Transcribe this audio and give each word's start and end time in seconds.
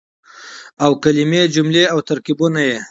او 0.83 0.91
کلمې 1.03 1.41
،جملې 1.53 1.83
او 1.93 1.99
ترکيبونه 2.09 2.61
يې 2.69 2.77